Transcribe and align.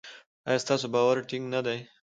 ایا 0.47 0.61
ستاسو 0.63 0.85
باور 0.93 1.17
ټینګ 1.29 1.45
نه 1.53 1.59
دی؟ 1.65 1.79